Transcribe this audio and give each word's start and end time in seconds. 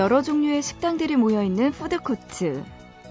여러 0.00 0.22
종류의 0.22 0.62
식당들이 0.62 1.16
모여 1.16 1.42
있는 1.42 1.72
푸드코트. 1.72 2.64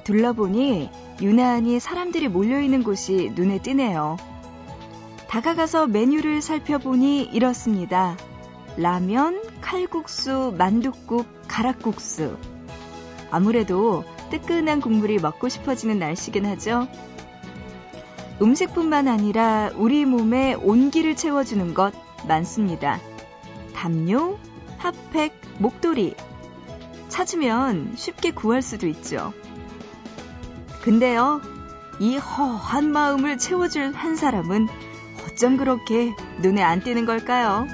둘러보니 0.05 0.89
유난히 1.21 1.79
사람들이 1.79 2.29
몰려 2.29 2.59
있는 2.59 2.81
곳이 2.81 3.31
눈에 3.35 3.59
띄네요. 3.61 4.17
다가가서 5.27 5.85
메뉴를 5.85 6.41
살펴보니 6.41 7.21
이렇습니다. 7.21 8.17
라면, 8.75 9.39
칼국수, 9.61 10.55
만둣국, 10.57 11.27
가락국수. 11.47 12.37
아무래도 13.29 14.03
뜨끈한 14.31 14.81
국물이 14.81 15.19
먹고 15.19 15.47
싶어지는 15.47 15.99
날씨긴 15.99 16.47
하죠. 16.47 16.87
음식뿐만 18.41 19.07
아니라 19.07 19.69
우리 19.75 20.05
몸에 20.05 20.55
온기를 20.55 21.15
채워주는 21.15 21.75
것 21.75 21.93
많습니다. 22.27 22.99
담요, 23.75 24.39
핫팩, 24.79 25.39
목도리. 25.59 26.15
찾으면 27.09 27.93
쉽게 27.95 28.31
구할 28.31 28.61
수도 28.61 28.87
있죠. 28.87 29.33
근데요, 30.81 31.41
이 31.99 32.15
허한 32.15 32.91
마음을 32.91 33.37
채워줄 33.37 33.91
한 33.93 34.15
사람은 34.15 34.69
어쩜 35.25 35.57
그렇게 35.57 36.15
눈에 36.41 36.63
안 36.63 36.81
띄는 36.81 37.05
걸까요? 37.05 37.67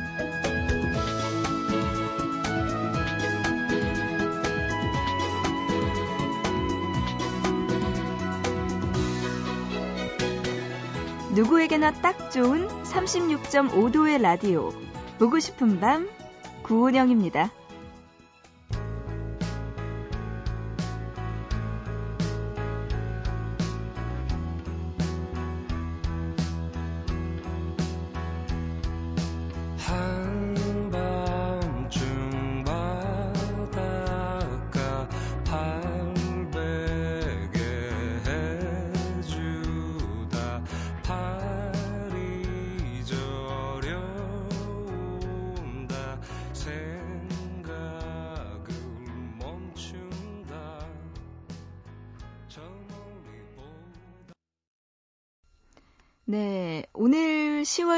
누구에게나 11.35 11.91
딱 11.91 12.31
좋은 12.31 12.67
36.5도의 12.83 14.21
라디오. 14.21 14.71
보고 15.19 15.37
싶은 15.39 15.81
밤, 15.81 16.09
구은영입니다. 16.63 17.51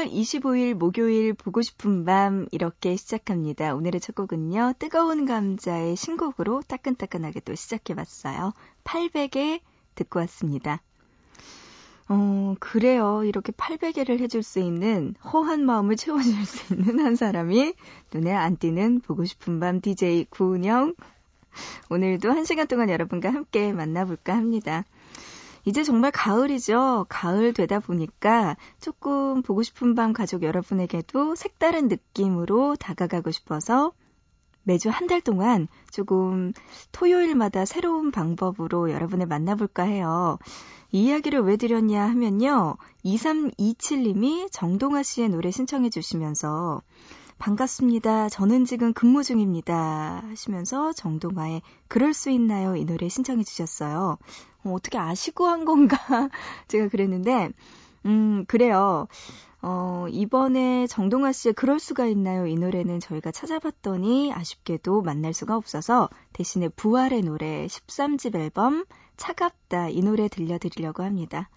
10월 0.08 0.12
25일 0.12 0.74
목요일 0.74 1.34
보고 1.34 1.62
싶은 1.62 2.04
밤 2.04 2.46
이렇게 2.50 2.96
시작합니다. 2.96 3.74
오늘의 3.74 4.00
첫 4.00 4.14
곡은요. 4.14 4.74
뜨거운 4.78 5.26
감자의 5.26 5.96
신곡으로 5.96 6.62
따끈따끈하게 6.66 7.40
또 7.40 7.54
시작해봤어요. 7.54 8.52
800에 8.84 9.60
듣고 9.94 10.20
왔습니다. 10.20 10.80
어, 12.08 12.54
그래요. 12.58 13.22
이렇게 13.24 13.52
800개를 13.52 14.18
해줄 14.20 14.42
수 14.42 14.60
있는 14.60 15.14
허한 15.24 15.64
마음을 15.64 15.96
채워줄 15.96 16.32
수 16.46 16.74
있는 16.74 17.00
한 17.00 17.16
사람이 17.16 17.74
눈에 18.14 18.32
안 18.32 18.56
띄는 18.56 19.00
보고 19.00 19.24
싶은 19.24 19.60
밤 19.60 19.80
DJ 19.80 20.26
구은영. 20.30 20.94
오늘도 21.90 22.30
한 22.30 22.44
시간 22.44 22.66
동안 22.66 22.88
여러분과 22.88 23.30
함께 23.32 23.72
만나볼까 23.72 24.34
합니다. 24.34 24.84
이제 25.64 25.82
정말 25.84 26.10
가을이죠. 26.10 27.06
가을 27.08 27.52
되다 27.52 27.80
보니까 27.80 28.56
조금 28.80 29.42
보고 29.42 29.62
싶은 29.62 29.94
밤 29.94 30.12
가족 30.12 30.42
여러분에게도 30.42 31.34
색다른 31.34 31.88
느낌으로 31.88 32.76
다가가고 32.76 33.30
싶어서 33.30 33.92
매주 34.62 34.90
한 34.90 35.06
달 35.06 35.22
동안 35.22 35.66
조금 35.90 36.52
토요일마다 36.92 37.64
새로운 37.64 38.10
방법으로 38.10 38.90
여러분을 38.90 39.26
만나볼까 39.26 39.84
해요. 39.84 40.38
이 40.92 41.04
이야기를 41.06 41.40
왜 41.40 41.56
드렸냐 41.56 42.02
하면요. 42.08 42.76
2327님이 43.04 44.48
정동아 44.52 45.02
씨의 45.02 45.30
노래 45.30 45.50
신청해 45.50 45.88
주시면서 45.90 46.82
반갑습니다. 47.38 48.28
저는 48.28 48.64
지금 48.64 48.92
근무 48.92 49.22
중입니다. 49.22 50.22
하시면서 50.28 50.92
정동아의 50.92 51.62
그럴 51.86 52.12
수 52.12 52.30
있나요? 52.30 52.74
이 52.74 52.84
노래 52.84 53.08
신청해 53.08 53.44
주셨어요. 53.44 54.18
어, 54.64 54.72
어떻게 54.72 54.98
아시고 54.98 55.46
한 55.46 55.64
건가? 55.64 55.96
제가 56.66 56.88
그랬는데, 56.88 57.50
음, 58.06 58.44
그래요. 58.48 59.06
어, 59.62 60.06
이번에 60.10 60.86
정동아 60.88 61.32
씨의 61.32 61.54
그럴 61.54 61.78
수가 61.78 62.06
있나요? 62.06 62.46
이 62.46 62.56
노래는 62.56 63.00
저희가 63.00 63.30
찾아봤더니 63.30 64.32
아쉽게도 64.32 65.02
만날 65.02 65.32
수가 65.32 65.56
없어서 65.56 66.08
대신에 66.32 66.68
부활의 66.68 67.22
노래 67.22 67.66
13집 67.66 68.36
앨범 68.36 68.84
차갑다 69.16 69.88
이 69.90 70.00
노래 70.02 70.28
들려드리려고 70.28 71.02
합니다. 71.02 71.50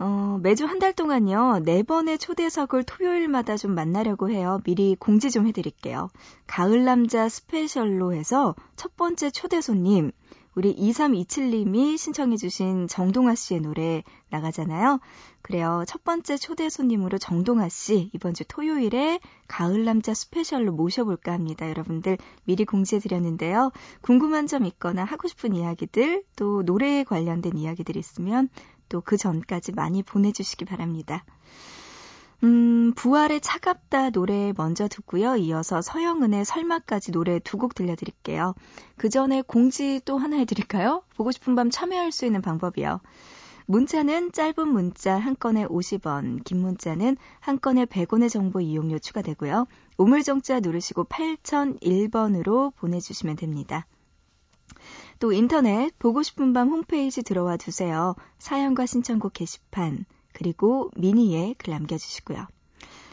어, 0.00 0.38
매주 0.42 0.64
한 0.64 0.78
달 0.78 0.92
동안요, 0.92 1.62
네 1.64 1.82
번의 1.82 2.18
초대석을 2.18 2.84
토요일마다 2.84 3.56
좀 3.56 3.74
만나려고 3.74 4.30
해요. 4.30 4.60
미리 4.64 4.94
공지 4.94 5.28
좀 5.30 5.46
해드릴게요. 5.48 6.08
가을 6.46 6.84
남자 6.84 7.28
스페셜로 7.28 8.12
해서 8.14 8.54
첫 8.76 8.96
번째 8.96 9.30
초대 9.30 9.60
손님, 9.60 10.12
우리 10.54 10.74
2327님이 10.74 11.98
신청해주신 11.98 12.86
정동아 12.86 13.34
씨의 13.34 13.60
노래 13.60 14.04
나가잖아요. 14.30 15.00
그래요. 15.42 15.84
첫 15.88 16.04
번째 16.04 16.36
초대 16.36 16.68
손님으로 16.68 17.18
정동아 17.18 17.68
씨, 17.68 18.10
이번 18.14 18.34
주 18.34 18.44
토요일에 18.46 19.18
가을 19.48 19.84
남자 19.84 20.14
스페셜로 20.14 20.72
모셔볼까 20.72 21.32
합니다. 21.32 21.68
여러분들 21.68 22.18
미리 22.44 22.64
공지해드렸는데요. 22.64 23.72
궁금한 24.00 24.46
점 24.46 24.64
있거나 24.64 25.02
하고 25.04 25.26
싶은 25.26 25.54
이야기들, 25.54 26.22
또 26.36 26.62
노래에 26.62 27.02
관련된 27.04 27.56
이야기들 27.56 27.96
있으면 27.96 28.48
또 28.88 29.00
그 29.00 29.16
전까지 29.16 29.72
많이 29.72 30.02
보내주시기 30.02 30.64
바랍니다. 30.64 31.24
음, 32.44 32.92
부활의 32.94 33.40
차갑다 33.40 34.10
노래 34.10 34.52
먼저 34.56 34.86
듣고요. 34.86 35.36
이어서 35.36 35.82
서영은의 35.82 36.44
설마까지 36.44 37.10
노래 37.12 37.40
두 37.40 37.58
곡 37.58 37.74
들려드릴게요. 37.74 38.54
그 38.96 39.08
전에 39.08 39.42
공지 39.42 40.00
또 40.04 40.18
하나 40.18 40.36
해드릴까요? 40.36 41.02
보고 41.16 41.32
싶은 41.32 41.56
밤 41.56 41.68
참여할 41.70 42.12
수 42.12 42.26
있는 42.26 42.40
방법이요. 42.40 43.00
문자는 43.66 44.32
짧은 44.32 44.68
문자 44.68 45.18
한 45.18 45.36
건에 45.38 45.66
50원, 45.66 46.42
긴 46.44 46.60
문자는 46.60 47.16
한 47.40 47.60
건에 47.60 47.84
100원의 47.84 48.30
정보 48.30 48.60
이용료 48.60 48.98
추가되고요. 49.00 49.66
우물정자 49.98 50.60
누르시고 50.60 51.04
8001번으로 51.04 52.72
보내주시면 52.76 53.36
됩니다. 53.36 53.84
또 55.18 55.32
인터넷 55.32 55.96
보고 55.98 56.22
싶은 56.22 56.52
밤 56.52 56.68
홈페이지 56.68 57.22
들어와 57.22 57.56
주세요. 57.56 58.14
사연과 58.38 58.86
신청곡 58.86 59.32
게시판 59.32 60.04
그리고 60.32 60.90
미니에 60.96 61.54
글 61.58 61.72
남겨주시고요. 61.72 62.46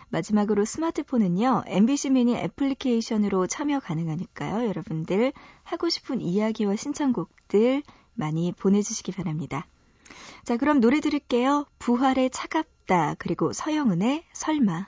마지막으로 0.09 0.65
스마트폰은요, 0.65 1.63
MBC 1.65 2.11
미니 2.11 2.35
애플리케이션으로 2.35 3.47
참여 3.47 3.79
가능하니까요. 3.79 4.67
여러분들 4.67 5.33
하고 5.63 5.89
싶은 5.89 6.21
이야기와 6.21 6.75
신청곡들 6.75 7.81
많이 8.13 8.53
보내주시기 8.53 9.11
바랍니다. 9.11 9.67
자, 10.43 10.57
그럼 10.57 10.79
노래 10.79 10.99
들을게요. 10.99 11.65
부활의 11.79 12.29
차갑다, 12.29 13.15
그리고 13.17 13.51
서영은의 13.51 14.23
설마. 14.31 14.87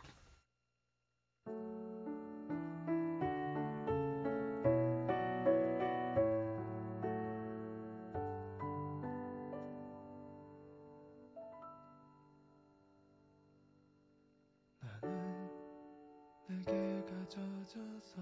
젖어서 17.77 18.21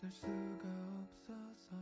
날 0.00 0.10
수가 0.10 0.66
없어서 1.04 1.76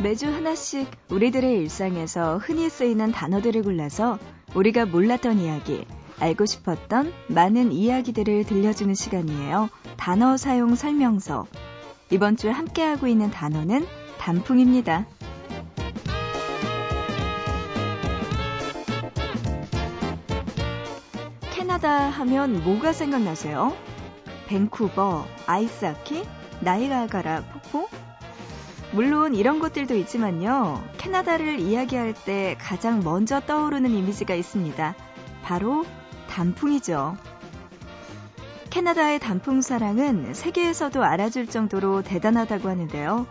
매주 0.00 0.28
하나씩 0.28 0.88
우리들의 1.10 1.58
일상에서 1.58 2.38
흔히 2.38 2.70
쓰이는 2.70 3.10
단어들을 3.10 3.62
골라서 3.64 4.18
우리가 4.54 4.86
몰랐던 4.86 5.40
이야기, 5.40 5.84
알고 6.20 6.46
싶었던 6.46 7.12
많은 7.26 7.72
이야기들을 7.72 8.44
들려주는 8.44 8.94
시간이에요. 8.94 9.68
단어 9.96 10.36
사용 10.36 10.76
설명서. 10.76 11.46
이번 12.10 12.36
주 12.36 12.48
함께하고 12.48 13.08
있는 13.08 13.30
단어는 13.30 13.84
단풍입니다. 14.18 15.06
캐나다 21.50 22.08
하면 22.08 22.62
뭐가 22.62 22.92
생각나세요? 22.92 23.76
밴쿠버, 24.46 25.26
아이스하키, 25.46 26.24
나이가가라 26.60 27.42
폭포? 27.52 27.88
물론 28.92 29.34
이런 29.34 29.58
것들도 29.58 29.94
있지만요. 29.96 30.82
캐나다를 30.96 31.60
이야기할 31.60 32.14
때 32.14 32.56
가장 32.58 33.00
먼저 33.04 33.40
떠오르는 33.40 33.90
이미지가 33.90 34.34
있습니다. 34.34 34.94
바로 35.42 35.84
단풍이죠. 36.30 37.16
캐나다의 38.70 39.18
단풍 39.18 39.60
사랑은 39.60 40.34
세계에서도 40.34 41.02
알아줄 41.02 41.48
정도로 41.48 42.02
대단하다고 42.02 42.68
하는데요. 42.68 43.26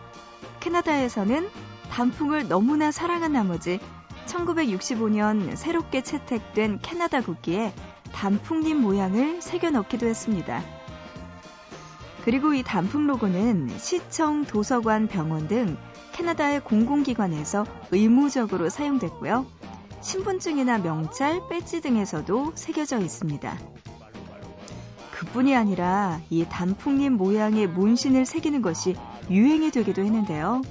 캐나다에서는 0.60 1.50
단풍을 1.92 2.48
너무나 2.48 2.92
사랑한 2.92 3.34
나머지 3.34 3.80
1965년 4.28 5.56
새롭게 5.56 6.02
채택된 6.02 6.80
캐나다 6.82 7.22
국기에 7.22 7.74
단풍잎 8.12 8.76
모양을 8.78 9.42
새겨 9.42 9.72
넣기도 9.72 10.08
했습니다. 10.08 10.77
그리고 12.28 12.54
이 12.54 12.62
단풍 12.62 13.08
로고는 13.08 13.70
시청, 13.78 14.44
도서관, 14.44 15.08
병원 15.08 15.48
등 15.48 15.78
캐나다의 16.12 16.60
공공기관에서 16.60 17.66
의무적으로 17.92 18.68
사용됐고요. 18.68 19.46
신분증이나 20.02 20.80
명찰, 20.80 21.40
배지 21.50 21.80
등에서도 21.80 22.52
새겨져 22.56 23.00
있습니다. 23.00 23.58
그뿐이 25.12 25.56
아니라 25.56 26.20
이 26.30 26.44
단풍잎 26.44 27.14
모양의 27.14 27.68
문신을 27.68 28.26
새기는 28.26 28.62
것이 28.62 28.98
유행이 29.30 29.72
되기도 29.72 30.04
했는데요. 30.04 30.64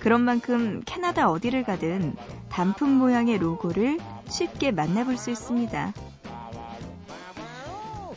그런 0.00 0.22
만큼 0.22 0.82
캐나다 0.84 1.30
어디를 1.30 1.62
가든 1.62 2.16
단풍 2.48 2.98
모양의 2.98 3.38
로고를 3.38 4.00
쉽게 4.28 4.72
만나볼 4.72 5.16
수 5.16 5.30
있습니다. 5.30 5.92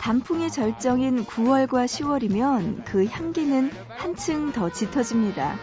단풍의 0.06 0.52
절정인 0.52 1.26
9월과 1.26 1.86
10월이면 1.86 2.86
그 2.86 3.08
향기는 3.08 3.72
한층 3.90 4.52
더 4.52 4.70
짙어집니다. 4.70 5.56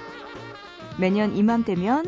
매년 0.98 1.36
이맘때면 1.36 2.06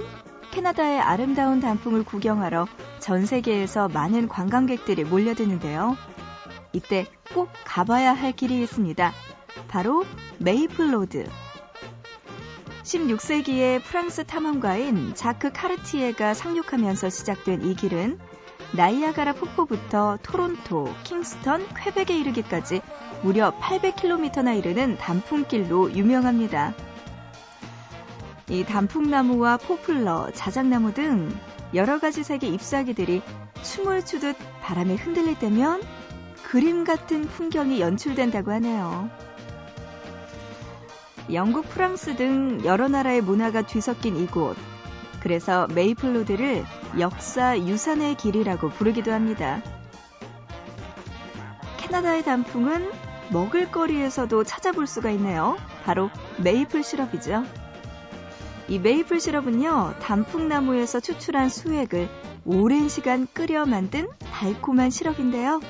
캐나다의 0.51 0.99
아름다운 0.99 1.61
단풍을 1.61 2.03
구경하러 2.03 2.67
전 2.99 3.25
세계에서 3.25 3.87
많은 3.87 4.27
관광객들이 4.27 5.05
몰려드는데요. 5.05 5.97
이때 6.73 7.07
꼭 7.33 7.51
가봐야 7.65 8.13
할 8.13 8.33
길이 8.33 8.61
있습니다. 8.65 9.13
바로 9.69 10.05
메이플 10.39 10.93
로드. 10.93 11.29
16세기의 12.83 13.81
프랑스 13.85 14.25
탐험가인 14.25 15.15
자크 15.15 15.53
카르티에가 15.53 16.35
상륙하면서 16.35 17.11
시작된 17.11 17.65
이 17.65 17.77
길은 17.77 18.19
나이아가라 18.75 19.35
폭포부터 19.35 20.19
토론토, 20.23 20.93
킹스턴, 21.05 21.65
퀘벡에 21.77 22.19
이르기까지 22.19 22.83
무려 23.23 23.57
800km나 23.61 24.59
이르는 24.59 24.99
단풍길로 24.99 25.93
유명합니다. 25.93 26.75
이 28.49 28.65
단풍나무와 28.65 29.59
포플러, 29.59 30.33
자작나무 30.35 30.93
등 30.93 31.33
여러 31.73 32.01
가지 32.01 32.25
색의 32.25 32.53
잎사귀들이 32.53 33.23
춤을 33.63 34.05
추듯 34.05 34.37
바람에 34.61 34.97
흔들릴 34.97 35.39
때면 35.39 35.81
그림 36.43 36.85
같은 36.85 37.23
풍경이 37.23 37.81
연출된다고 37.81 38.51
하네요. 38.53 39.09
영국, 41.33 41.69
프랑스 41.69 42.17
등 42.17 42.61
여러 42.65 42.89
나라의 42.89 43.23
문화가 43.23 43.63
뒤섞인 43.63 44.17
이곳. 44.17 44.57
그래서 45.25 45.67
메이플로드를 45.69 46.67
역사 47.01 47.59
유산의 47.59 48.17
길이라고 48.17 48.69
부르기도 48.69 49.11
합니다. 49.11 49.63
캐나다의 51.79 52.23
단풍은 52.23 52.91
먹을거리에서도 53.31 54.45
찾아볼 54.45 54.87
수가 54.87 55.11
있네요. 55.13 55.57
바로 55.83 56.11
메이플 56.43 56.85
시럽이죠. 56.85 57.43
이 58.69 58.79
메이플 58.79 59.19
시럽은요, 59.19 59.95
단풍나무에서 60.03 61.01
추출한 61.01 61.49
수액을 61.49 62.07
오랜 62.45 62.91
시간 62.91 63.27
끓여 63.33 63.65
만든 63.65 64.07
달콤한 64.31 64.91
시럽인데요. 64.91 65.61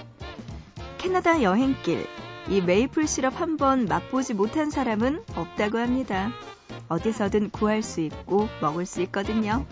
캐나다 0.98 1.42
여행길, 1.42 2.04
이 2.48 2.60
메이플 2.60 3.06
시럽 3.06 3.40
한번 3.40 3.86
맛보지 3.86 4.34
못한 4.34 4.70
사람은 4.70 5.22
없다고 5.36 5.78
합니다. 5.78 6.32
어디서든 6.88 7.50
구할 7.50 7.82
수 7.82 8.00
있고 8.00 8.48
먹을 8.60 8.86
수 8.86 9.00
있거든요. 9.02 9.64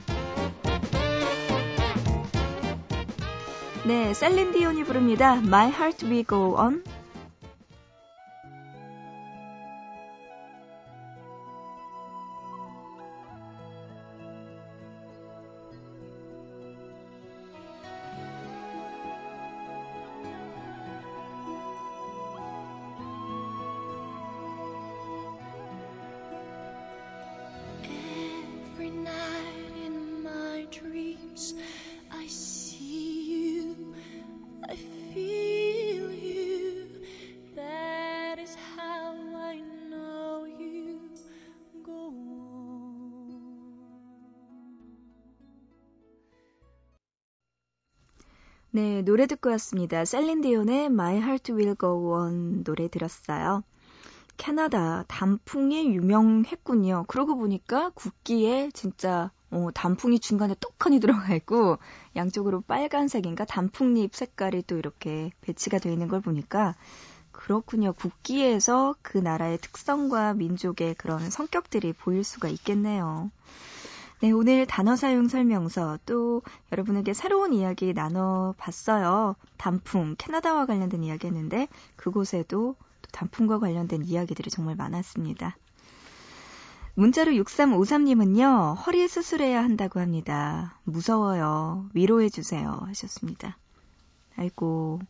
네, 3.84 4.14
셀린 4.14 4.52
디온이 4.52 4.84
부릅니다. 4.84 5.34
My 5.34 5.68
Heart 5.68 6.06
Will 6.06 6.24
Go 6.24 6.56
On. 6.56 6.84
네, 48.74 49.02
노래 49.02 49.26
듣고 49.26 49.50
왔습니다. 49.50 50.06
셀린디온의 50.06 50.86
My 50.86 51.16
Heart 51.16 51.52
Will 51.52 51.76
Go 51.78 52.14
On 52.14 52.64
노래 52.64 52.88
들었어요. 52.88 53.62
캐나다 54.38 55.04
단풍이 55.08 55.94
유명했군요. 55.94 57.04
그러고 57.06 57.36
보니까 57.36 57.90
국기에 57.90 58.70
진짜 58.72 59.30
어, 59.50 59.68
단풍이 59.74 60.20
중간에 60.20 60.54
똑하니 60.58 61.00
들어가 61.00 61.34
있고 61.34 61.76
양쪽으로 62.16 62.62
빨간색인가 62.62 63.44
단풍잎 63.44 64.14
색깔이 64.14 64.62
또 64.66 64.78
이렇게 64.78 65.32
배치가 65.42 65.78
되어 65.78 65.92
있는 65.92 66.08
걸 66.08 66.22
보니까 66.22 66.74
그렇군요. 67.30 67.92
국기에서 67.92 68.94
그 69.02 69.18
나라의 69.18 69.58
특성과 69.58 70.32
민족의 70.32 70.94
그런 70.94 71.28
성격들이 71.28 71.92
보일 71.92 72.24
수가 72.24 72.48
있겠네요. 72.48 73.30
네, 74.22 74.30
오늘 74.30 74.66
단어 74.66 74.94
사용 74.94 75.26
설명서 75.26 75.98
또 76.06 76.42
여러분에게 76.70 77.12
새로운 77.12 77.52
이야기 77.52 77.92
나눠봤어요. 77.92 79.34
단풍, 79.56 80.14
캐나다와 80.16 80.64
관련된 80.64 81.02
이야기 81.02 81.26
했는데 81.26 81.66
그곳에도 81.96 82.76
또 83.02 83.08
단풍과 83.10 83.58
관련된 83.58 84.04
이야기들이 84.04 84.48
정말 84.48 84.76
많았습니다. 84.76 85.56
문자로 86.94 87.32
6353님은요, 87.32 88.76
허리 88.86 89.08
수술해야 89.08 89.60
한다고 89.60 89.98
합니다. 89.98 90.78
무서워요. 90.84 91.88
위로해주세요. 91.92 92.78
하셨습니다. 92.86 93.56
아이고, 94.36 95.00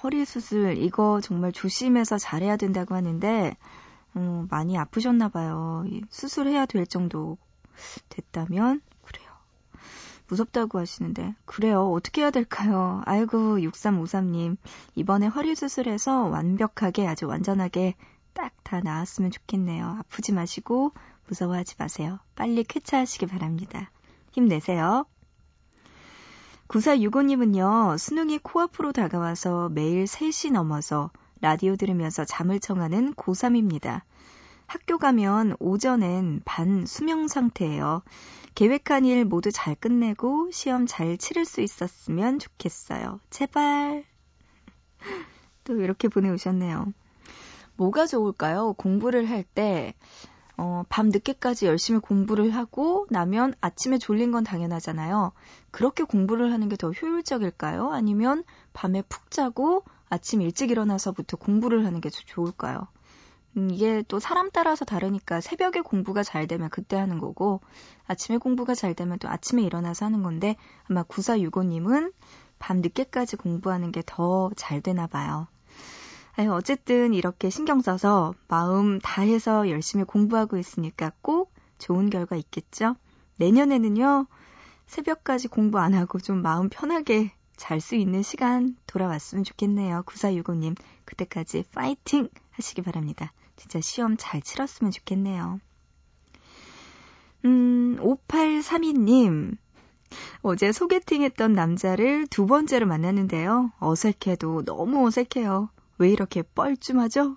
허리 0.00 0.24
수술, 0.24 0.78
이거 0.78 1.20
정말 1.20 1.50
조심해서 1.50 2.18
잘해야 2.18 2.56
된다고 2.56 2.94
하는데, 2.94 3.56
음, 4.14 4.46
많이 4.48 4.78
아프셨나봐요. 4.78 5.86
수술해야 6.08 6.66
될 6.66 6.86
정도 6.86 7.36
됐다면 8.08 8.80
그래요. 9.02 9.28
무섭다고 10.28 10.78
하시는데 10.78 11.34
그래요. 11.44 11.90
어떻게 11.92 12.22
해야 12.22 12.30
될까요? 12.30 13.02
아이고 13.04 13.58
6353님 13.58 14.56
이번에 14.94 15.26
허리 15.26 15.54
수술해서 15.54 16.24
완벽하게 16.24 17.06
아주 17.06 17.26
완전하게 17.26 17.94
딱 18.32 18.52
다 18.74 18.80
나았으면 18.80 19.30
좋겠네요. 19.30 19.98
아프지 20.00 20.32
마시고 20.32 20.92
무서워하지 21.28 21.76
마세요. 21.78 22.18
빨리 22.34 22.64
쾌차하시기 22.64 23.26
바랍니다. 23.26 23.90
힘내세요. 24.32 25.06
9465님은요, 26.68 27.96
수능이 27.98 28.38
코앞으로 28.38 28.92
다가와서 28.92 29.68
매일 29.68 30.04
3시 30.04 30.50
넘어서 30.50 31.10
라디오 31.40 31.76
들으면서 31.76 32.24
잠을 32.24 32.58
청하는 32.58 33.14
고3입니다. 33.14 34.02
학교 34.66 34.98
가면 34.98 35.56
오전엔 35.60 36.42
반 36.44 36.86
수명 36.86 37.28
상태예요. 37.28 38.02
계획한 38.54 39.04
일 39.04 39.24
모두 39.24 39.50
잘 39.52 39.74
끝내고 39.74 40.50
시험 40.52 40.86
잘 40.86 41.16
치를 41.18 41.44
수 41.44 41.60
있었으면 41.60 42.38
좋겠어요. 42.38 43.20
제발. 43.30 44.04
또 45.64 45.80
이렇게 45.80 46.08
보내오셨네요. 46.08 46.92
뭐가 47.76 48.06
좋을까요? 48.06 48.74
공부를 48.74 49.28
할 49.28 49.42
때, 49.42 49.94
어, 50.56 50.84
밤 50.88 51.08
늦게까지 51.08 51.66
열심히 51.66 51.98
공부를 52.00 52.50
하고 52.54 53.06
나면 53.10 53.54
아침에 53.60 53.98
졸린 53.98 54.30
건 54.30 54.44
당연하잖아요. 54.44 55.32
그렇게 55.72 56.04
공부를 56.04 56.52
하는 56.52 56.68
게 56.68 56.76
더 56.76 56.90
효율적일까요? 56.92 57.90
아니면 57.92 58.44
밤에 58.72 59.02
푹 59.02 59.30
자고 59.30 59.84
아침 60.08 60.42
일찍 60.42 60.70
일어나서부터 60.70 61.36
공부를 61.38 61.84
하는 61.86 62.00
게 62.00 62.10
좋을까요? 62.10 62.86
음, 63.56 63.70
이게 63.70 64.02
또 64.08 64.18
사람 64.18 64.50
따라서 64.50 64.84
다르니까 64.84 65.40
새벽에 65.40 65.80
공부가 65.80 66.22
잘 66.22 66.46
되면 66.46 66.68
그때 66.70 66.96
하는 66.96 67.18
거고 67.18 67.60
아침에 68.06 68.38
공부가 68.38 68.74
잘 68.74 68.94
되면 68.94 69.18
또 69.18 69.28
아침에 69.28 69.62
일어나서 69.62 70.04
하는 70.06 70.22
건데 70.22 70.56
아마 70.88 71.02
9465님은 71.04 72.12
밤 72.58 72.78
늦게까지 72.80 73.36
공부하는 73.36 73.92
게 73.92 74.02
더 74.02 74.50
잘 74.56 74.80
되나 74.80 75.06
봐요. 75.06 75.46
아유, 76.36 76.52
어쨌든 76.52 77.14
이렇게 77.14 77.48
신경 77.50 77.80
써서 77.80 78.34
마음 78.48 78.98
다해서 78.98 79.70
열심히 79.70 80.04
공부하고 80.04 80.56
있으니까 80.56 81.12
꼭 81.22 81.52
좋은 81.78 82.10
결과 82.10 82.34
있겠죠? 82.36 82.96
내년에는요, 83.36 84.26
새벽까지 84.86 85.48
공부 85.48 85.78
안 85.78 85.94
하고 85.94 86.18
좀 86.18 86.42
마음 86.42 86.68
편하게 86.68 87.32
잘 87.56 87.80
수 87.80 87.94
있는 87.94 88.22
시간 88.22 88.76
돌아왔으면 88.86 89.44
좋겠네요. 89.44 90.02
9465님, 90.06 90.76
그때까지 91.04 91.64
파이팅 91.72 92.28
하시기 92.50 92.82
바랍니다. 92.82 93.32
진짜 93.56 93.80
시험 93.80 94.16
잘 94.18 94.40
치렀으면 94.40 94.90
좋겠네요. 94.90 95.60
음, 97.44 97.96
5832님. 98.00 99.56
어제 100.42 100.72
소개팅 100.72 101.22
했던 101.22 101.52
남자를 101.52 102.26
두 102.28 102.46
번째로 102.46 102.86
만났는데요. 102.86 103.72
어색해도 103.78 104.64
너무 104.64 105.06
어색해요. 105.06 105.70
왜 105.98 106.10
이렇게 106.10 106.42
뻘쭘하죠? 106.42 107.36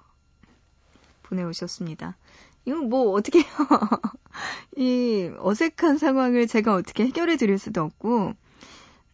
보내오셨습니다. 1.24 2.18
이건 2.66 2.90
뭐 2.90 3.12
어떻게 3.12 3.40
해요? 3.40 3.48
이 4.78 5.32
어색한 5.40 5.98
상황을 5.98 6.48
제가 6.48 6.76
어떻게 6.76 7.06
해결해 7.06 7.38
드릴 7.38 7.58
수도 7.58 7.82
없고, 7.82 8.34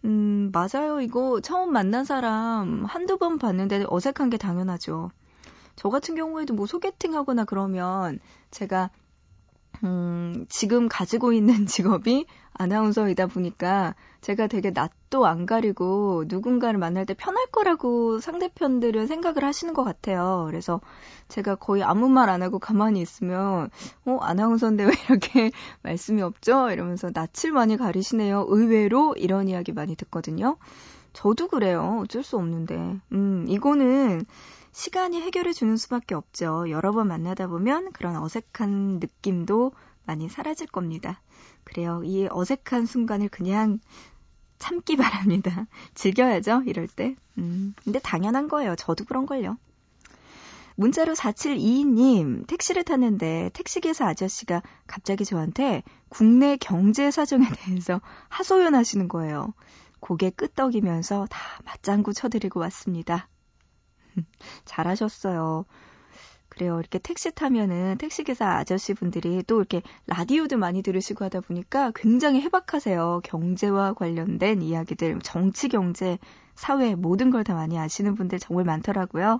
음, 0.06 0.52
맞아요. 0.52 1.02
이거 1.02 1.40
처음 1.42 1.72
만난 1.72 2.04
사람 2.04 2.84
한두 2.86 3.18
번 3.18 3.38
봤는데 3.38 3.86
어색한 3.88 4.30
게 4.30 4.38
당연하죠. 4.38 5.12
저 5.75 5.89
같은 5.89 6.15
경우에도 6.15 6.53
뭐 6.53 6.65
소개팅 6.65 7.15
하거나 7.15 7.46
그러면 7.46 8.20
제가 8.51 8.89
음, 9.84 10.46
지금 10.50 10.88
가지고 10.88 11.34
있는 11.34 11.65
직업이 11.68 12.25
아나운서이다 12.53 13.27
보니까 13.27 13.96
제가 14.22 14.48
되게 14.48 14.70
낯도 14.72 15.25
안 15.25 15.46
가리고 15.46 16.24
누군가를 16.27 16.80
만날 16.80 17.06
때 17.06 17.13
편할 17.15 17.48
거라고 17.48 18.20
상대편들은 18.20 19.08
생각을 19.08 19.44
하시는 19.44 19.74
것 19.74 19.84
같아요. 19.84 20.46
그래서 20.48 20.80
제가 21.27 21.56
거의 21.56 21.84
아무 21.84 22.08
말 22.10 22.30
안 22.30 22.42
하고 22.44 22.60
가만히 22.60 23.01
있으면, 23.01 23.70
어, 24.06 24.18
아나운서인데 24.22 24.86
왜 24.86 24.92
이렇게 25.10 25.51
말씀이 25.82 26.22
없죠? 26.22 26.70
이러면서 26.72 27.10
낯을 27.13 27.51
많이 27.51 27.75
가리시네요. 27.75 28.46
의외로 28.48 29.15
이런 29.18 29.50
이야기 29.50 29.72
많이 29.74 29.96
듣거든요. 29.96 30.58
저도 31.13 31.48
그래요. 31.48 32.00
어쩔 32.03 32.24
수 32.24 32.38
없는데. 32.38 33.00
음, 33.12 33.46
이거는 33.48 34.25
시간이 34.74 35.22
해결해 35.22 35.53
주는 35.53 35.77
수밖에 35.77 36.15
없죠. 36.15 36.70
여러 36.70 36.92
번 36.92 37.08
만나다 37.08 37.48
보면 37.48 37.92
그런 37.94 38.15
어색한 38.18 39.00
느낌도 39.00 39.72
많이 40.06 40.27
사라질 40.27 40.68
겁니다. 40.68 41.22
그래요. 41.63 42.01
이 42.03 42.27
어색한 42.30 42.88
순간을 42.88 43.30
그냥 43.30 43.80
참기 44.58 44.98
바랍니다. 44.98 45.68
즐겨야죠, 45.94 46.63
이럴 46.65 46.88
때. 46.88 47.15
음, 47.38 47.75
근데 47.84 48.00
당연한 48.00 48.48
거예요. 48.48 48.75
저도 48.75 49.06
그런걸요. 49.06 49.58
문자로 50.75 51.13
4722님, 51.13 52.48
택시를 52.48 52.84
탔는데 52.84 53.51
택시기사 53.53 54.08
아저씨가 54.08 54.63
갑자기 54.88 55.24
저한테 55.24 55.84
국내 56.10 56.58
경제 56.58 57.12
사정에 57.12 57.46
대해서 57.58 58.01
하소연하시는 58.30 59.08
거예요. 59.08 59.53
고개 60.00 60.32
끄덕이면서 60.32 61.27
다 61.30 61.39
맞장구 61.63 62.13
쳐드리고 62.13 62.60
왔습니다. 62.62 63.30
잘하셨어요. 64.65 65.65
그래요. 66.50 66.79
이렇게 66.79 67.00
택시 67.00 67.32
타면은 67.32 67.98
택시기사 67.98 68.48
아저씨 68.58 68.93
분들이 68.93 69.41
또 69.48 69.58
이렇게 69.58 69.82
라디오도 70.08 70.58
많이 70.58 70.84
들으시고 70.84 71.25
하다 71.25 71.41
보니까 71.41 71.91
굉장히 71.96 72.41
해박하세요. 72.41 73.22
경제와 73.24 73.93
관련된 73.93 74.62
이야기들, 74.62 75.20
정치, 75.22 75.67
경제, 75.67 76.20
사회, 76.55 76.93
모든 76.96 77.32
걸 77.32 77.43
다 77.43 77.55
많이 77.55 77.79
아시는 77.79 78.15
분들 78.15 78.38
정말 78.39 78.65
많더라고요. 78.65 79.39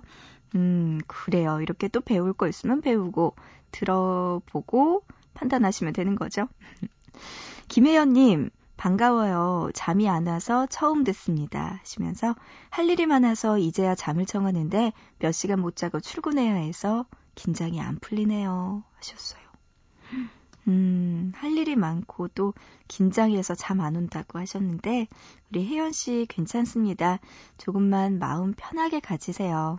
음, 0.56 1.00
그래요. 1.06 1.60
이렇게 1.60 1.88
또 1.88 2.00
배울 2.00 2.32
거 2.32 2.48
있으면 2.48 2.80
배우고, 2.80 3.34
들어보고 3.72 5.04
판단하시면 5.34 5.92
되는 5.92 6.14
거죠. 6.16 6.48
김혜연님, 7.68 8.50
반가워요. 8.76 9.70
잠이 9.74 10.08
안 10.08 10.26
와서 10.26 10.66
처음 10.66 11.04
듣습니다. 11.04 11.78
하시면서 11.80 12.34
할 12.70 12.88
일이 12.90 13.06
많아서 13.06 13.58
이제야 13.58 13.94
잠을 13.94 14.26
청하는데 14.26 14.92
몇 15.18 15.32
시간 15.32 15.60
못 15.60 15.76
자고 15.76 16.00
출근해야 16.00 16.54
해서 16.54 17.06
긴장이 17.34 17.80
안 17.80 17.98
풀리네요. 18.00 18.82
하셨어요. 18.96 19.42
음, 20.68 21.32
할 21.34 21.56
일이 21.56 21.76
많고 21.76 22.28
또 22.28 22.54
긴장해서 22.88 23.54
잠 23.54 23.80
안 23.80 23.96
온다고 23.96 24.38
하셨는데 24.38 25.08
우리 25.50 25.66
혜연 25.66 25.92
씨 25.92 26.26
괜찮습니다. 26.28 27.18
조금만 27.58 28.18
마음 28.18 28.54
편하게 28.54 29.00
가지세요. 29.00 29.78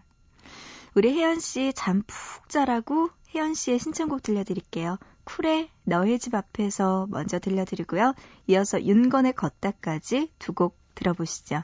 우리 0.95 1.13
혜연 1.13 1.39
씨 1.39 1.73
잠 1.73 2.03
푹 2.05 2.49
자라고 2.49 3.09
혜연 3.33 3.53
씨의 3.55 3.79
신청곡 3.79 4.21
들려드릴게요. 4.23 4.97
쿨의 5.25 5.69
너의 5.83 6.19
집 6.19 6.33
앞에서 6.35 7.07
먼저 7.09 7.39
들려드리고요. 7.39 8.13
이어서 8.47 8.81
윤건의 8.83 9.33
걷다까지 9.33 10.31
두 10.39 10.53
곡 10.53 10.77
들어보시죠. 10.95 11.63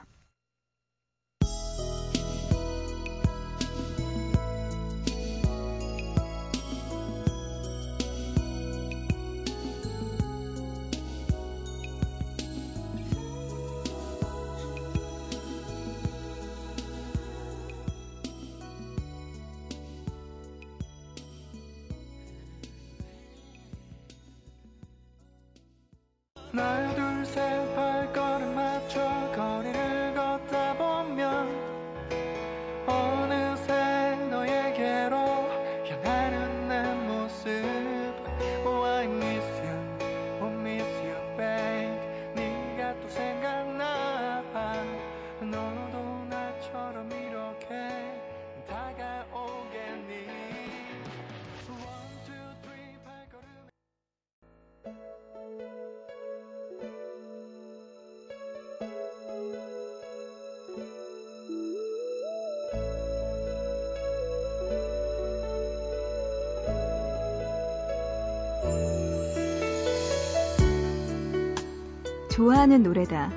좋아하는 72.32 72.82
노래다. 72.82 73.30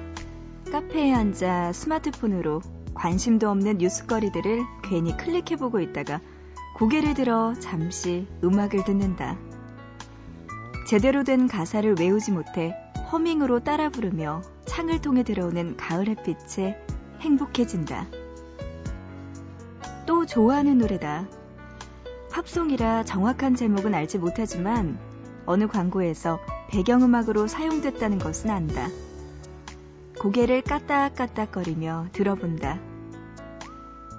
카페에 0.72 1.14
앉아 1.14 1.74
스마트폰으로 1.74 2.62
관심도 2.94 3.50
없는 3.50 3.80
뉴스거리들을 3.80 4.64
괜히 4.86 5.18
클릭해보고 5.18 5.82
있다가 5.82 6.22
고개를 6.78 7.14
들어 7.14 7.54
잠시 7.56 8.26
음악을 8.42 8.86
듣는다. 8.86 9.38
제대로 10.88 11.26
된 11.26 11.50
가사를 11.50 11.94
외우지 12.00 12.32
못해 12.32 12.74
허밍으로 13.12 13.66
따라 13.66 13.90
부르며 13.90 14.42
창을 14.66 15.02
통해 15.02 15.24
들어오는 15.24 15.76
가을 15.76 16.08
햇빛에 16.08 16.82
행복해진다. 17.20 18.08
또 20.06 20.26
좋아하는 20.26 20.78
노래다. 20.78 21.28
팝송이라 22.32 23.04
정확한 23.04 23.56
제목은 23.56 23.94
알지 23.94 24.20
못하지만 24.20 24.98
어느 25.46 25.68
광고에서 25.68 26.40
배경음악으로 26.70 27.48
사용됐다는 27.48 28.20
것은 28.20 28.50
안다. 28.50 28.88
고개를 30.20 30.62
까딱까딱거리며 30.62 32.08
들어본다. 32.12 32.80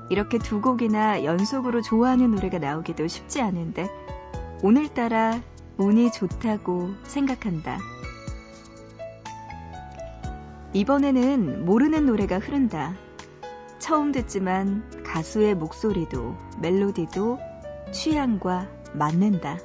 이렇게 0.09 0.38
두 0.38 0.61
곡이나 0.61 1.25
연속으로 1.25 1.83
좋아하는 1.83 2.31
노래가 2.31 2.59
나오기도 2.59 3.09
쉽지 3.09 3.41
않은데 3.41 3.88
오늘따라 4.62 5.41
운이 5.79 6.12
좋다고 6.12 6.95
생각한다. 7.05 7.79
이번에는 10.73 11.65
모르는 11.65 12.07
노래가 12.07 12.38
흐른다. 12.38 12.95
처음 13.79 14.12
듣지만 14.12 14.85
가수의 15.05 15.55
목소리도 15.55 16.37
멜로디도 16.61 17.38
취향과 17.93 18.69
맞는다. 18.95 19.59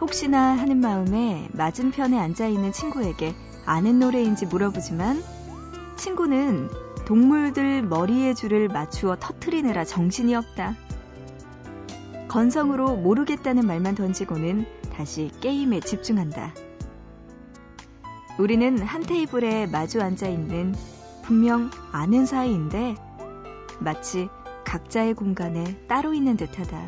혹시나 0.00 0.56
하는 0.56 0.78
마음에 0.78 1.48
맞은편에 1.52 2.18
앉아있는 2.18 2.72
친구에게 2.72 3.34
아는 3.66 3.98
노래인지 3.98 4.46
물어보지만 4.46 5.22
친구는 5.96 6.70
동물들 7.04 7.82
머리에 7.82 8.34
줄을 8.34 8.68
맞추어 8.68 9.16
터트리느라 9.18 9.84
정신이 9.84 10.34
없다. 10.34 10.76
건성으로 12.28 12.96
모르겠다는 12.96 13.66
말만 13.66 13.94
던지고는 13.94 14.66
다시 14.92 15.30
게임에 15.40 15.80
집중한다. 15.80 16.54
우리는 18.38 18.78
한 18.78 19.02
테이블에 19.02 19.66
마주 19.66 20.00
앉아 20.00 20.28
있는 20.28 20.74
분명 21.24 21.70
아는 21.90 22.24
사이인데 22.24 22.94
마치 23.80 24.28
각자의 24.64 25.14
공간에 25.14 25.64
따로 25.88 26.14
있는 26.14 26.36
듯하다. 26.36 26.86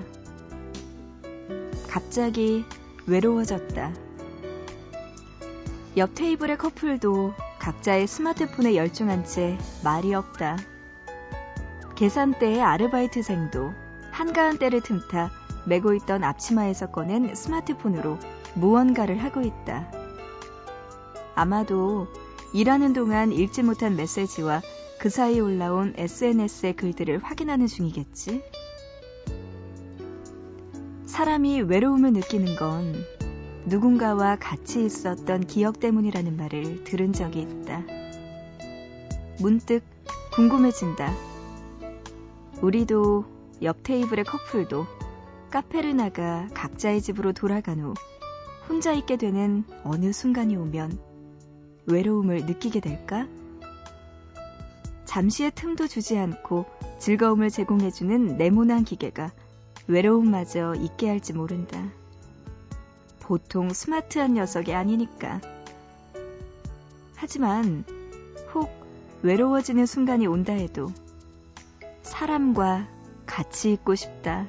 갑자기 1.88 2.64
외로워졌다. 3.10 3.92
옆 5.96 6.14
테이블의 6.14 6.56
커플도 6.58 7.34
각자의 7.58 8.06
스마트폰에 8.06 8.76
열중한 8.76 9.24
채 9.24 9.58
말이 9.82 10.14
없다. 10.14 10.56
계산대의 11.96 12.62
아르바이트생도 12.62 13.72
한가한 14.12 14.58
때를 14.58 14.80
틈타 14.80 15.30
메고 15.66 15.92
있던 15.94 16.22
앞치마에서 16.22 16.92
꺼낸 16.92 17.34
스마트폰으로 17.34 18.18
무언가를 18.54 19.18
하고 19.18 19.40
있다. 19.40 19.90
아마도 21.34 22.06
일하는 22.54 22.92
동안 22.92 23.32
읽지 23.32 23.64
못한 23.64 23.96
메시지와 23.96 24.62
그 25.00 25.10
사이 25.10 25.40
올라온 25.40 25.94
SNS의 25.96 26.76
글들을 26.76 27.18
확인하는 27.24 27.66
중이겠지? 27.66 28.42
사람이 31.10 31.62
외로움을 31.62 32.12
느끼는 32.12 32.54
건 32.54 32.94
누군가와 33.66 34.36
같이 34.36 34.84
있었던 34.84 35.44
기억 35.48 35.80
때문이라는 35.80 36.36
말을 36.36 36.84
들은 36.84 37.12
적이 37.12 37.40
있다. 37.42 37.82
문득 39.40 39.82
궁금해진다. 40.32 41.12
우리도 42.62 43.24
옆 43.62 43.82
테이블의 43.82 44.24
커플도 44.24 44.86
카페를 45.50 45.96
나가 45.96 46.46
각자의 46.54 47.02
집으로 47.02 47.32
돌아간 47.32 47.80
후 47.80 47.92
혼자 48.68 48.92
있게 48.92 49.16
되는 49.16 49.64
어느 49.82 50.12
순간이 50.12 50.54
오면 50.56 50.96
외로움을 51.86 52.46
느끼게 52.46 52.78
될까? 52.78 53.26
잠시의 55.06 55.50
틈도 55.56 55.88
주지 55.88 56.16
않고 56.16 56.66
즐거움을 57.00 57.50
제공해주는 57.50 58.36
네모난 58.36 58.84
기계가 58.84 59.32
외로움마저 59.86 60.74
있게 60.74 61.08
할지 61.08 61.32
모른다. 61.32 61.90
보통 63.20 63.72
스마트한 63.72 64.34
녀석이 64.34 64.74
아니니까. 64.74 65.40
하지만 67.16 67.84
혹 68.54 68.70
외로워지는 69.22 69.86
순간이 69.86 70.26
온다 70.26 70.52
해도 70.52 70.92
사람과 72.02 72.88
같이 73.26 73.72
있고 73.72 73.94
싶다. 73.94 74.46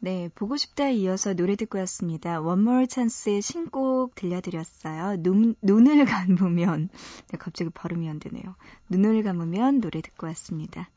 네, 0.00 0.30
보고 0.36 0.56
싶다에 0.56 0.94
이어서 0.94 1.34
노래 1.34 1.56
듣고 1.56 1.78
왔습니다. 1.78 2.40
원몰 2.40 2.86
찬스의 2.86 3.42
신곡 3.42 4.14
들려드렸어요. 4.14 5.16
눈, 5.24 5.56
눈을 5.60 6.04
감으면, 6.06 6.88
네, 7.32 7.38
갑자기 7.38 7.70
발음이 7.70 8.08
안 8.08 8.20
되네요. 8.20 8.54
눈을 8.90 9.24
감으면 9.24 9.80
노래 9.80 10.00
듣고 10.00 10.28
왔습니다. 10.28 10.88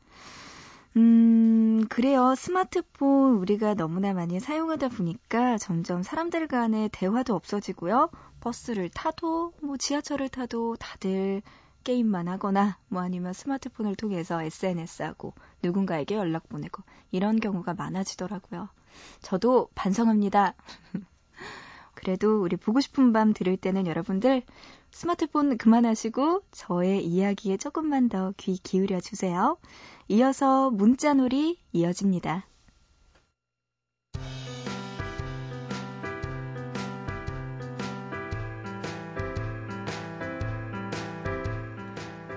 음, 0.96 1.84
그래요. 1.88 2.36
스마트폰 2.36 3.34
우리가 3.38 3.74
너무나 3.74 4.12
많이 4.12 4.38
사용하다 4.38 4.90
보니까 4.90 5.58
점점 5.58 6.04
사람들 6.04 6.46
간의 6.46 6.90
대화도 6.92 7.34
없어지고요. 7.34 8.08
버스를 8.40 8.88
타도, 8.88 9.52
뭐 9.62 9.76
지하철을 9.76 10.28
타도 10.28 10.76
다들 10.76 11.42
게임만 11.82 12.28
하거나 12.28 12.78
뭐 12.86 13.02
아니면 13.02 13.32
스마트폰을 13.32 13.96
통해서 13.96 14.40
SNS하고 14.40 15.32
누군가에게 15.64 16.14
연락 16.14 16.48
보내고 16.48 16.84
이런 17.10 17.40
경우가 17.40 17.74
많아지더라고요. 17.74 18.68
저도 19.20 19.68
반성합니다. 19.74 20.54
그래도 21.94 22.42
우리 22.42 22.56
보고 22.56 22.80
싶은 22.80 23.12
밤 23.12 23.32
들을 23.32 23.56
때는 23.56 23.86
여러분들 23.86 24.42
스마트폰 24.90 25.56
그만하시고 25.56 26.42
저의 26.50 27.04
이야기에 27.04 27.56
조금만 27.56 28.08
더 28.08 28.32
귀 28.36 28.58
기울여 28.62 29.00
주세요. 29.00 29.56
이어서 30.08 30.70
문자놀이 30.70 31.58
이어집니다. 31.72 32.46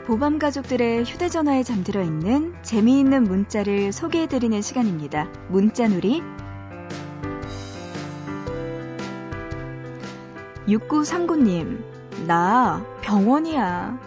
보밤 0.05 0.37
가족들의 0.37 1.03
휴대전화에 1.03 1.63
잠들어 1.63 2.03
있는 2.03 2.53
재미있는 2.61 3.23
문자를 3.23 3.91
소개해드리는 3.91 4.61
시간입니다. 4.61 5.25
문자놀이 5.49 6.21
6939님, 10.67 11.83
나 12.25 12.83
병원이야. 13.01 13.99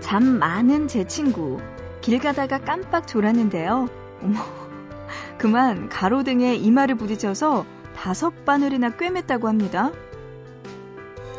잠 0.00 0.24
많은 0.24 0.88
제 0.88 1.06
친구, 1.06 1.60
길 2.00 2.18
가다가 2.18 2.58
깜빡 2.58 3.06
졸았는데요. 3.06 3.88
어머, 4.22 4.40
그만 5.36 5.90
가로등에 5.90 6.54
이마를 6.54 6.94
부딪혀서 6.94 7.66
다섯 7.94 8.44
바늘이나 8.46 8.90
꿰맸다고 8.96 9.44
합니다. 9.44 9.90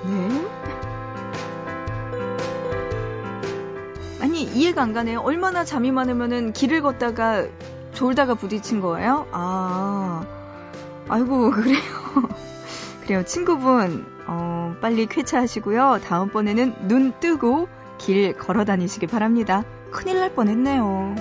네? 0.05 0.47
아니, 4.21 4.43
이해가 4.43 4.83
안 4.83 4.93
가네요. 4.93 5.21
얼마나 5.21 5.63
잠이 5.63 5.91
많으면은 5.91 6.53
길을 6.53 6.83
걷다가 6.83 7.47
졸다가 7.93 8.35
부딪힌 8.35 8.79
거예요? 8.81 9.25
아. 9.31 10.38
아이고, 11.09 11.51
그래요. 11.51 11.79
그래요. 13.01 13.23
친구분, 13.25 14.05
어, 14.27 14.75
빨리 14.79 15.07
쾌차하시고요. 15.07 15.99
다음번에는 16.03 16.87
눈 16.87 17.13
뜨고 17.19 17.67
길 17.97 18.37
걸어 18.37 18.63
다니시기 18.63 19.07
바랍니다. 19.07 19.63
큰일 19.91 20.19
날 20.19 20.33
뻔했네요. 20.33 21.15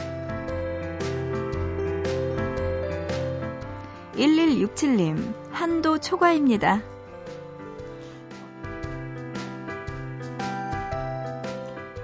1167님, 4.14 5.32
한도 5.50 5.98
초과입니다. 5.98 6.82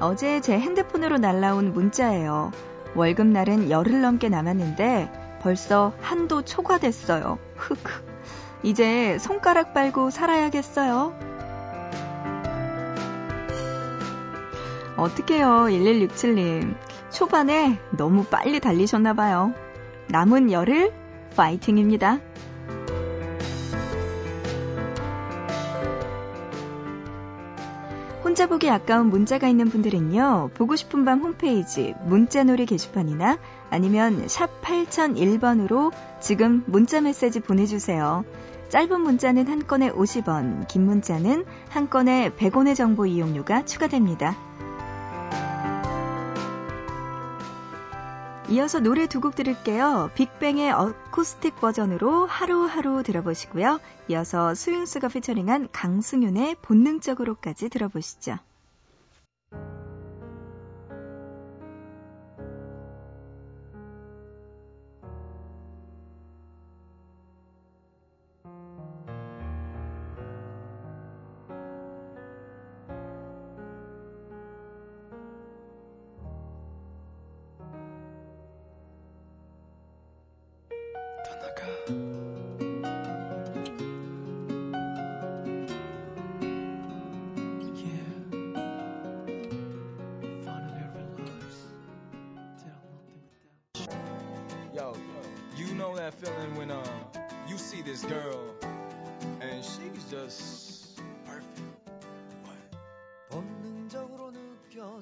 어제 0.01 0.41
제 0.41 0.59
핸드폰으로 0.59 1.19
날라온 1.19 1.73
문자예요. 1.73 2.53
월급날은 2.95 3.71
열흘 3.71 4.01
넘게 4.01 4.29
남았는데 4.29 5.24
벌써 5.45 5.93
한도 6.01 6.43
초과됐어요. 6.43 7.39
흑흑. 7.57 7.79
이제 8.63 9.19
손가락 9.19 9.75
빨고 9.75 10.09
살아야겠어요. 10.09 11.15
어떡해요, 14.97 15.67
1167님. 15.67 16.75
초반에 17.11 17.79
너무 17.91 18.25
빨리 18.25 18.59
달리셨나봐요. 18.59 19.53
남은 20.09 20.51
열흘, 20.51 20.95
파이팅입니다. 21.37 22.21
혼자 28.25 28.47
보기 28.47 28.71
아까운 28.71 29.11
문자가 29.11 29.47
있는 29.49 29.69
분들은요, 29.69 30.53
보고 30.55 30.75
싶은 30.75 31.05
밤 31.05 31.21
홈페이지 31.21 31.95
문자놀이 32.07 32.65
게시판이나 32.65 33.37
아니면 33.75 34.29
샵 34.29 34.63
8001번으로 34.63 35.93
지금 36.21 36.63
문자 36.67 37.01
메시지 37.01 37.41
보내주세요. 37.41 38.25
짧은 38.69 39.01
문자는 39.01 39.49
한 39.49 39.67
건에 39.67 39.91
50원, 39.91 40.69
긴 40.69 40.87
문자는 40.87 41.45
한 41.71 41.91
건에 41.91 42.31
100원의 42.31 42.77
정보 42.77 43.05
이용료가 43.05 43.65
추가됩니다. 43.65 44.37
이어서 48.51 48.79
노래 48.79 49.09
두 49.09 49.21
곡 49.21 49.35
들을게요. 49.35 50.11
빅뱅의 50.15 50.71
어쿠스틱 50.71 51.57
버전으로 51.57 52.27
하루하루 52.27 53.03
들어보시고요. 53.03 53.81
이어서 54.09 54.55
스윙스가 54.55 55.09
피처링한 55.09 55.71
강승윤의 55.73 56.57
본능적으로까지 56.63 57.71
들어보시죠. 57.71 58.37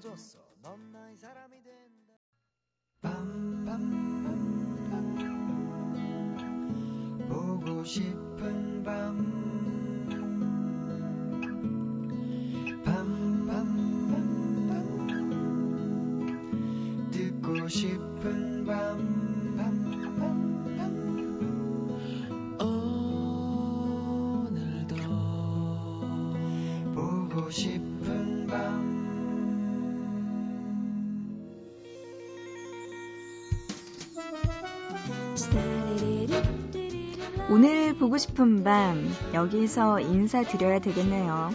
느껴졌어. 0.03 0.41
넌 0.62 0.91
나의 0.91 1.17
사람이 1.17 1.62
된다. 1.62 2.12
밤밤밤 3.01 3.69
보고 7.29 7.85
싶은 7.85 8.83
밤 8.83 9.41
보고 38.12 38.18
싶은 38.18 38.62
밤, 38.62 39.11
여기서 39.33 40.01
인사드려야 40.01 40.81
되겠네요. 40.81 41.48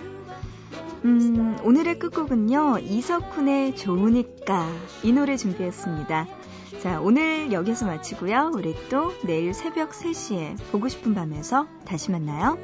음, 1.05 1.55
오늘의 1.63 1.99
끝곡은요, 1.99 2.79
이석훈의 2.79 3.75
좋으니까 3.75 4.67
이 5.03 5.11
노래 5.11 5.37
준비했습니다. 5.37 6.27
자, 6.81 6.99
오늘 6.99 7.51
여기서 7.51 7.85
마치고요. 7.85 8.53
우리 8.55 8.73
또 8.89 9.13
내일 9.23 9.53
새벽 9.53 9.91
3시에 9.91 10.57
보고 10.71 10.87
싶은 10.87 11.13
밤에서 11.13 11.67
다시 11.85 12.09
만나요. 12.09 12.57